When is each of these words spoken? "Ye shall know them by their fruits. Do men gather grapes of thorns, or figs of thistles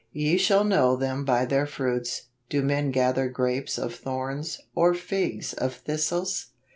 "Ye 0.25 0.37
shall 0.39 0.63
know 0.63 0.95
them 0.95 1.25
by 1.25 1.45
their 1.45 1.67
fruits. 1.67 2.23
Do 2.49 2.63
men 2.63 2.89
gather 2.89 3.29
grapes 3.29 3.77
of 3.77 3.93
thorns, 3.93 4.59
or 4.73 4.95
figs 4.95 5.53
of 5.53 5.75
thistles 5.75 6.47